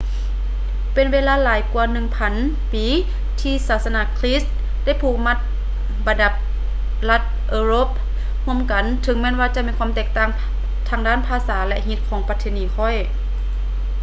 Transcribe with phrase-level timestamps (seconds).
[0.93, 2.33] ເປັນເວລາຫຼາຍກວ່າໜຶ່ງພັນ
[2.73, 2.85] ປີ
[3.41, 4.41] ທີ່ສາສະໜາຄຼິດ
[4.83, 5.15] ໄດ້ຜູກ
[6.07, 6.31] ບັນດາ
[7.09, 7.89] ລັດເອີລົບ
[8.45, 10.29] ຮ່ວມກັນ ເຖິງແມ່ນວ່າຈະມີຄວາມແຕກຕ່າງ
[10.89, 12.95] ທາງດ້ານພາສາ ແລະ ຮີດຄອງປະເພນີ ຂ້ອຍ